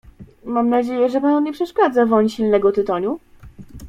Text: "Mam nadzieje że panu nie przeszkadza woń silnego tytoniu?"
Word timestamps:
"Mam 0.45 0.69
nadzieje 0.69 1.09
że 1.09 1.21
panu 1.21 1.41
nie 1.41 1.53
przeszkadza 1.53 2.05
woń 2.05 2.29
silnego 2.29 2.71
tytoniu?" 2.71 3.19